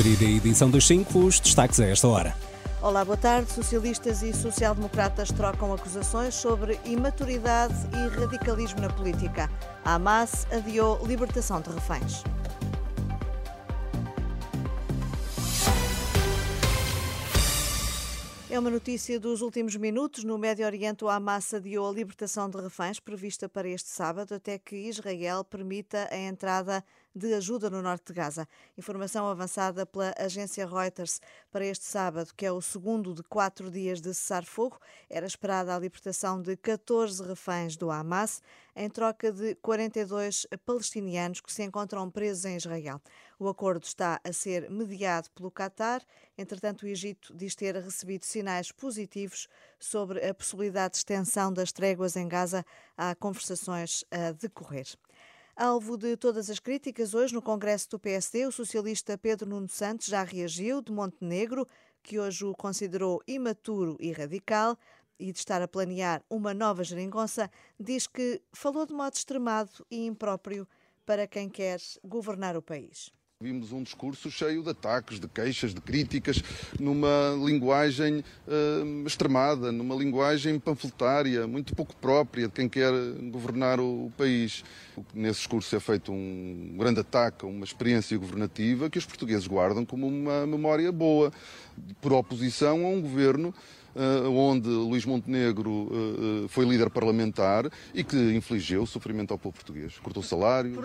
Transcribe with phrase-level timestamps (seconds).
[0.00, 2.34] Abrir a edição dos 5, os destaques a esta hora.
[2.80, 3.52] Olá, boa tarde.
[3.52, 9.50] Socialistas e social-democratas trocam acusações sobre imaturidade e radicalismo na política.
[9.84, 12.24] A Hamas adiou libertação de reféns.
[18.52, 20.24] É uma notícia dos últimos minutos.
[20.24, 24.58] No Médio Oriente, o Hamas adiou a libertação de reféns prevista para este sábado, até
[24.58, 28.48] que Israel permita a entrada de ajuda no norte de Gaza.
[28.76, 31.20] Informação avançada pela agência Reuters
[31.52, 34.80] para este sábado, que é o segundo de quatro dias de cessar-fogo.
[35.08, 38.42] Era esperada a libertação de 14 reféns do Hamas,
[38.80, 42.98] em troca de 42 palestinianos que se encontram presos em Israel.
[43.38, 46.02] O acordo está a ser mediado pelo Qatar.
[46.36, 52.16] Entretanto, o Egito diz ter recebido sinais positivos sobre a possibilidade de extensão das tréguas
[52.16, 52.64] em Gaza.
[52.96, 54.86] Há conversações a decorrer.
[55.54, 60.06] Alvo de todas as críticas, hoje no Congresso do PSD, o socialista Pedro Nuno Santos
[60.06, 61.68] já reagiu de Montenegro,
[62.02, 64.78] que hoje o considerou imaturo e radical,
[65.20, 70.06] e de estar a planear uma nova geringonça, diz que falou de modo extremado e
[70.06, 70.66] impróprio
[71.04, 73.12] para quem quer governar o país.
[73.42, 76.42] Vimos um discurso cheio de ataques, de queixas, de críticas,
[76.78, 82.92] numa linguagem uh, extremada, numa linguagem panfletária, muito pouco própria de quem quer
[83.30, 84.62] governar o país.
[85.14, 89.86] Nesse discurso é feito um grande ataque a uma experiência governativa que os portugueses guardam
[89.86, 91.32] como uma memória boa,
[91.98, 93.54] por oposição a um governo
[94.36, 99.98] onde Luís Montenegro uh, uh, foi líder parlamentar e que infligiu sofrimento ao povo português.
[99.98, 100.76] Cortou salários.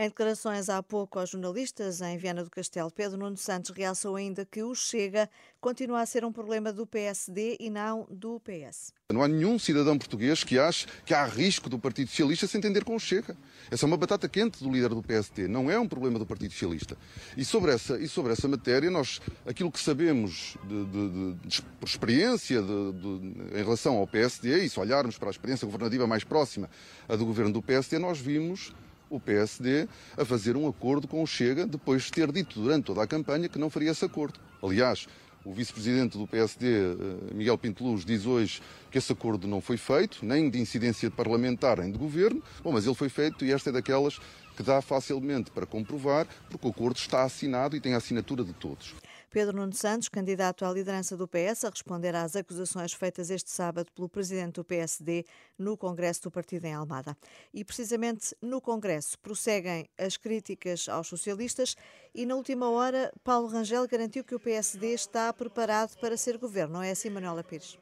[0.00, 4.46] Em declarações há pouco aos jornalistas em Viana do Castelo, Pedro Nuno Santos realçou ainda
[4.46, 5.28] que o Chega
[5.60, 8.94] continua a ser um problema do PSD e não do PS.
[9.12, 12.82] Não há nenhum cidadão português que ache que há risco do Partido Socialista se entender
[12.82, 13.36] com o Chega.
[13.70, 16.52] Essa é uma batata quente do líder do PSD, não é um problema do Partido
[16.52, 16.96] Socialista.
[17.36, 21.86] E sobre essa, e sobre essa matéria, nós, aquilo que sabemos de, de, de, por
[21.86, 26.70] experiência em relação ao PSD, e se olharmos para a experiência governativa mais próxima
[27.06, 28.72] a do governo do PSD, nós vimos
[29.10, 33.02] o PSD a fazer um acordo com o Chega, depois de ter dito durante toda
[33.02, 34.38] a campanha que não faria esse acordo.
[34.62, 35.06] Aliás,
[35.44, 40.24] o vice-presidente do PSD, eh, Miguel Pinteluz, diz hoje que esse acordo não foi feito,
[40.24, 42.42] nem de incidência parlamentar, nem de governo.
[42.62, 44.18] Bom, mas ele foi feito e esta é daquelas
[44.56, 48.52] que dá facilmente para comprovar, porque o acordo está assinado e tem a assinatura de
[48.52, 48.94] todos.
[49.30, 53.92] Pedro Nuno Santos, candidato à liderança do PS, a responder às acusações feitas este sábado
[53.94, 55.24] pelo presidente do PSD
[55.56, 57.16] no Congresso do Partido em Almada.
[57.54, 61.76] E precisamente no Congresso prosseguem as críticas aos socialistas
[62.12, 66.74] e na última hora Paulo Rangel garantiu que o PSD está preparado para ser governo.
[66.74, 67.78] Não é assim, Manuela Pires?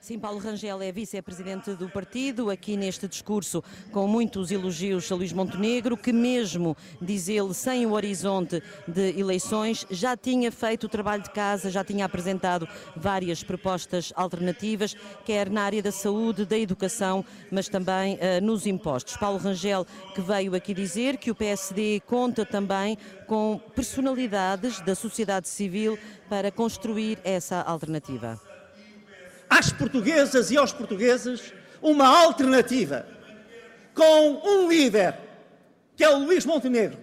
[0.00, 5.32] Sim, Paulo Rangel é vice-presidente do partido, aqui neste discurso com muitos elogios a Luís
[5.32, 11.24] Montenegro, que mesmo, diz ele, sem o horizonte de eleições, já tinha feito o trabalho
[11.24, 17.24] de casa, já tinha apresentado várias propostas alternativas, quer na área da saúde, da educação,
[17.50, 19.16] mas também uh, nos impostos.
[19.16, 19.84] Paulo Rangel,
[20.14, 22.96] que veio aqui dizer que o PSD conta também
[23.26, 28.40] com personalidades da sociedade civil para construir essa alternativa
[29.56, 33.06] às portuguesas e aos portugueses uma alternativa
[33.94, 35.18] com um líder,
[35.96, 36.98] que é o Luís Montenegro,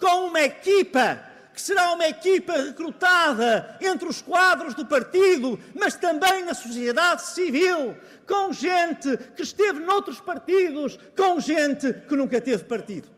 [0.00, 1.22] com uma equipa
[1.54, 7.94] que será uma equipa recrutada entre os quadros do partido, mas também na sociedade civil,
[8.26, 13.08] com gente que esteve noutros partidos, com gente que nunca teve partido.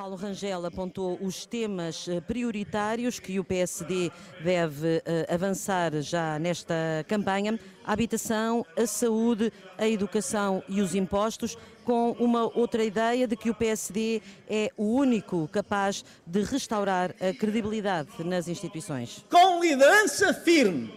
[0.00, 4.10] Paulo Rangel apontou os temas eh, prioritários que o PSD
[4.42, 6.74] deve eh, avançar já nesta
[7.06, 11.54] campanha: a habitação, a saúde, a educação e os impostos,
[11.84, 17.34] com uma outra ideia de que o PSD é o único capaz de restaurar a
[17.38, 19.22] credibilidade nas instituições.
[19.28, 20.94] Com liderança firme,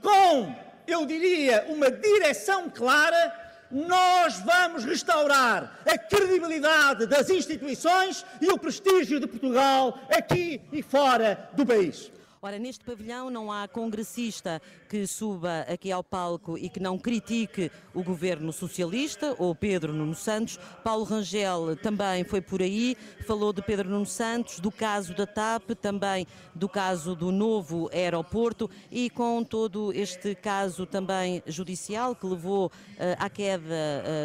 [0.00, 0.54] com,
[0.86, 3.39] eu diria, uma direção clara
[3.70, 11.48] nós vamos restaurar a credibilidade das instituições e o prestígio de Portugal aqui e fora
[11.54, 12.10] do país.
[12.42, 17.70] Ora, neste pavilhão não há congressista que suba aqui ao palco e que não critique
[17.92, 20.58] o governo socialista ou Pedro Nuno Santos.
[20.82, 22.96] Paulo Rangel também foi por aí,
[23.26, 28.70] falou de Pedro Nuno Santos, do caso da TAP, também do caso do novo aeroporto
[28.90, 32.70] e com todo este caso também judicial que levou uh,
[33.18, 33.62] à queda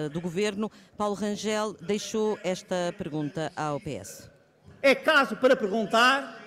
[0.06, 4.32] uh, do governo, Paulo Rangel deixou esta pergunta ao PS.
[4.82, 6.45] É caso para perguntar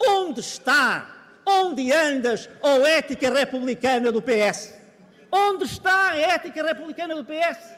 [0.00, 1.16] Onde está?
[1.46, 4.74] Onde andas, oh ética republicana do PS?
[5.30, 7.76] Onde está a ética republicana do PS?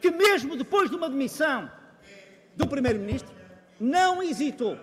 [0.00, 1.70] Que mesmo depois de uma demissão
[2.56, 3.34] do Primeiro-Ministro,
[3.80, 4.78] não hesitou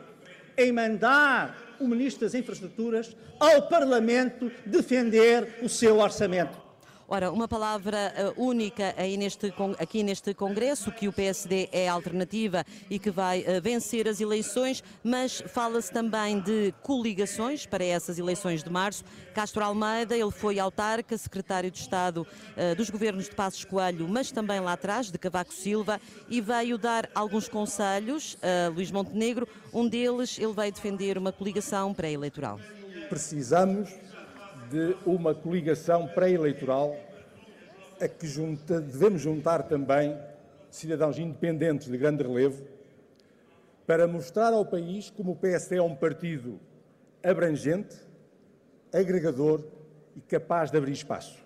[0.58, 6.61] em mandar o Ministro das Infraestruturas ao Parlamento defender o seu orçamento.
[7.14, 12.98] Ora, uma palavra uh, única neste, aqui neste Congresso, que o PSD é alternativa e
[12.98, 18.70] que vai uh, vencer as eleições, mas fala-se também de coligações para essas eleições de
[18.70, 19.04] março.
[19.36, 24.32] Castro Almeida, ele foi autarca, secretário de Estado uh, dos governos de Passos Coelho, mas
[24.32, 26.00] também lá atrás, de Cavaco Silva,
[26.30, 29.50] e veio dar alguns conselhos a Luís Montenegro.
[29.74, 32.58] Um deles, ele veio defender uma coligação pré-eleitoral.
[33.10, 33.90] Precisamos
[34.72, 36.96] de uma coligação pré-eleitoral
[38.00, 40.18] a que junta, devemos juntar também
[40.72, 42.64] cidadãos independentes de grande relevo
[43.86, 46.58] para mostrar ao país como o PSD é um partido
[47.22, 47.98] abrangente,
[48.94, 49.62] agregador
[50.16, 51.41] e capaz de abrir espaço.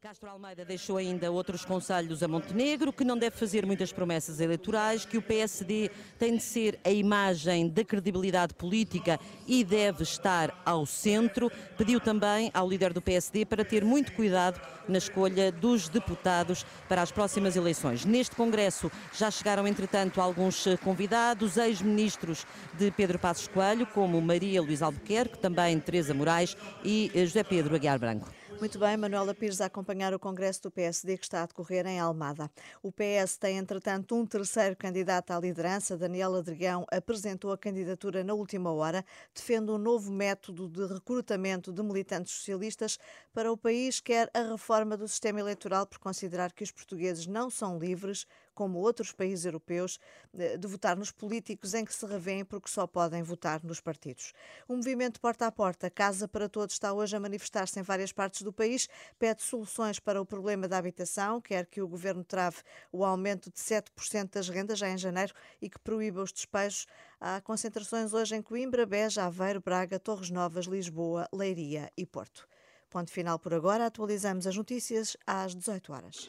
[0.00, 5.04] Castro Almeida deixou ainda outros conselhos a Montenegro, que não deve fazer muitas promessas eleitorais,
[5.04, 10.86] que o PSD tem de ser a imagem da credibilidade política e deve estar ao
[10.86, 11.50] centro.
[11.76, 17.02] Pediu também ao líder do PSD para ter muito cuidado na escolha dos deputados para
[17.02, 18.04] as próximas eleições.
[18.04, 24.84] Neste Congresso já chegaram, entretanto, alguns convidados, ex-ministros de Pedro Passos Coelho, como Maria Luísa
[24.84, 28.28] Albuquerque, também Teresa Moraes e José Pedro Aguiar Branco.
[28.60, 32.00] Muito bem, Manuela Pires a acompanhar o Congresso do PSD que está a decorrer em
[32.00, 32.50] Almada.
[32.82, 35.96] O PS tem, entretanto, um terceiro candidato à liderança.
[35.96, 41.82] Daniel Adrião apresentou a candidatura na última hora, defende um novo método de recrutamento de
[41.84, 42.98] militantes socialistas
[43.32, 47.48] para o país, quer a reforma do sistema eleitoral por considerar que os portugueses não
[47.50, 48.26] são livres
[48.58, 50.00] como outros países europeus,
[50.34, 54.32] de votar nos políticos em que se revêem porque só podem votar nos partidos.
[54.66, 58.42] O movimento Porta a Porta, Casa para Todos, está hoje a manifestar-se em várias partes
[58.42, 62.56] do país, pede soluções para o problema da habitação, quer que o governo trave
[62.90, 65.32] o aumento de 7% das rendas já em janeiro
[65.62, 66.88] e que proíba os despejos.
[67.20, 72.48] Há concentrações hoje em Coimbra, Beja, Aveiro, Braga, Torres Novas, Lisboa, Leiria e Porto.
[72.90, 73.86] Ponto final por agora.
[73.86, 76.28] Atualizamos as notícias às 18 horas.